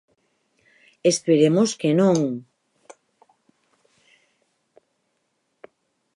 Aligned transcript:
Esperemos 1.11 1.69
que 1.79 1.89
non.... 1.99 2.17